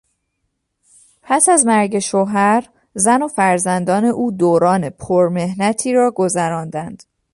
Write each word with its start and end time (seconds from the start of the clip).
پس 1.21 1.49
از 1.49 1.65
مرگ 1.65 1.99
شوهر، 1.99 2.69
زن 2.93 3.23
و 3.23 3.27
فرزندان 3.27 4.05
او 4.05 4.31
دوران 4.31 4.89
پر 4.89 5.29
محنتی 5.29 5.93
را 5.93 6.11
گذراندند. 6.11 7.03